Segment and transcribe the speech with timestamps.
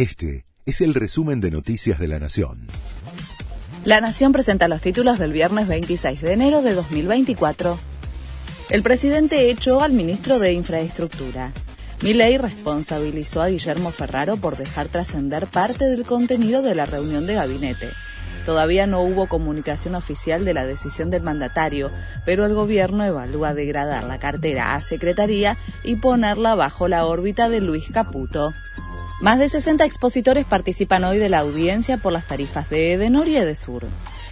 [0.00, 2.68] Este es el resumen de Noticias de la Nación.
[3.84, 7.78] La Nación presenta los títulos del viernes 26 de enero de 2024.
[8.70, 11.52] El presidente echó al ministro de Infraestructura.
[12.00, 17.34] Milei responsabilizó a Guillermo Ferraro por dejar trascender parte del contenido de la reunión de
[17.34, 17.90] gabinete.
[18.46, 21.90] Todavía no hubo comunicación oficial de la decisión del mandatario,
[22.24, 27.60] pero el gobierno evalúa degradar la cartera a secretaría y ponerla bajo la órbita de
[27.60, 28.54] Luis Caputo.
[29.20, 33.36] Más de 60 expositores participan hoy de la audiencia por las tarifas de Edenor y
[33.36, 33.84] Edesur.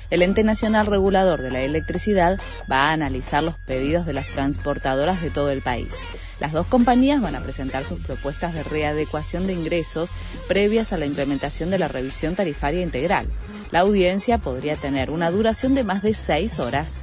[0.09, 2.41] El ente nacional regulador de la electricidad
[2.73, 5.92] va a analizar los pedidos de las transportadoras de todo el país.
[6.41, 10.11] Las dos compañías van a presentar sus propuestas de readecuación de ingresos
[10.48, 13.27] previas a la implementación de la revisión tarifaria integral.
[13.70, 17.02] La audiencia podría tener una duración de más de seis horas.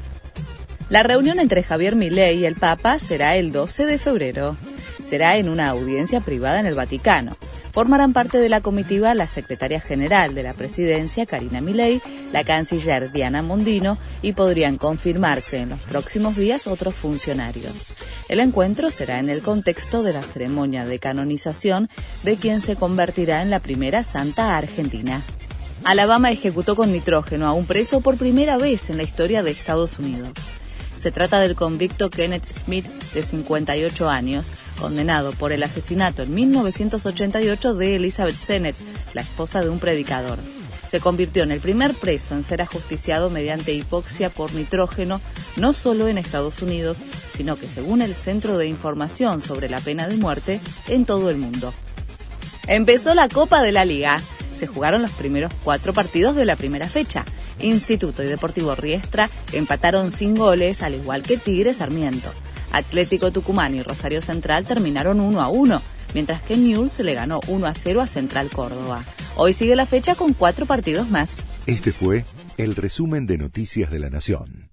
[0.90, 4.58] La reunión entre Javier Milei y el Papa será el 12 de febrero.
[5.08, 7.38] Será en una audiencia privada en el Vaticano.
[7.76, 13.12] Formarán parte de la comitiva la secretaria general de la presidencia, Karina Milei, la canciller
[13.12, 17.94] Diana Mondino y podrían confirmarse en los próximos días otros funcionarios.
[18.30, 21.90] El encuentro será en el contexto de la ceremonia de canonización
[22.24, 25.22] de quien se convertirá en la primera santa argentina.
[25.84, 30.00] Alabama ejecutó con nitrógeno a un preso por primera vez en la historia de Estados
[30.00, 30.32] Unidos.
[30.98, 37.76] Se trata del convicto Kenneth Smith, de 58 años, condenado por el asesinato en 1988
[37.76, 38.76] de Elizabeth Sennett,
[39.14, 40.40] la esposa de un predicador.
[40.90, 45.20] Se convirtió en el primer preso en ser ajusticiado mediante hipoxia por nitrógeno,
[45.58, 47.00] no solo en Estados Unidos,
[47.34, 51.38] sino que según el Centro de Información sobre la Pena de Muerte, en todo el
[51.38, 51.74] mundo.
[52.68, 54.22] Empezó la Copa de la Liga.
[54.58, 57.26] Se jugaron los primeros cuatro partidos de la primera fecha.
[57.60, 62.32] Instituto y Deportivo Riestra empataron sin goles, al igual que Tigre Sarmiento.
[62.72, 65.82] Atlético Tucumán y Rosario Central terminaron 1 a 1,
[66.14, 69.04] mientras que Newell se le ganó 1 a 0 a Central Córdoba.
[69.38, 71.44] Hoy sigue la fecha con cuatro partidos más.
[71.66, 72.26] Este fue
[72.58, 74.65] el resumen de Noticias de la Nación.